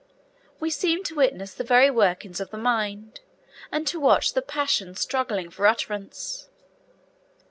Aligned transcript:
We 0.59 0.71
seem 0.71 1.03
to 1.03 1.15
witness 1.15 1.53
the 1.53 1.63
very 1.63 1.91
workings 1.91 2.39
of 2.39 2.49
the 2.49 2.57
mind, 2.57 3.19
and 3.71 3.85
to 3.85 3.99
watch 3.99 4.33
the 4.33 4.41
passion 4.41 4.95
struggling 4.95 5.51
for 5.51 5.67
utterance. 5.67 6.49